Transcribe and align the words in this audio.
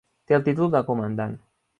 Té 0.29 0.35
el 0.37 0.45
títol 0.47 0.71
de 0.75 0.81
comandant. 0.87 1.37